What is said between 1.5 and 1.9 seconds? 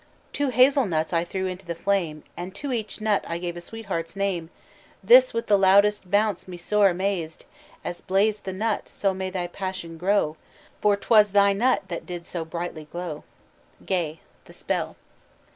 the